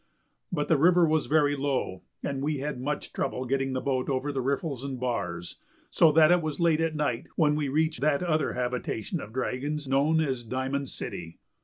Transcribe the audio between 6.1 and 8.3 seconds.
that it was late at night when we reached that